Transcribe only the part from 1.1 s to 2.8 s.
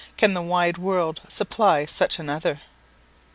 supply such another?